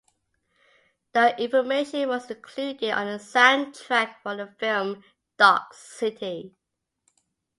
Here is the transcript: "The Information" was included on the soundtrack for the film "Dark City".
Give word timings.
"The 1.13 1.39
Information" 1.39 2.09
was 2.09 2.27
included 2.31 2.89
on 2.89 3.05
the 3.05 3.19
soundtrack 3.23 4.15
for 4.23 4.35
the 4.35 4.47
film 4.47 5.03
"Dark 5.37 5.75
City". 5.75 6.55